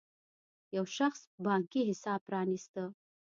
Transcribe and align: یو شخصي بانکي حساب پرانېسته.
یو 0.75 0.85
شخصي 0.97 1.27
بانکي 1.45 1.81
حساب 1.89 2.19
پرانېسته. 2.27 2.83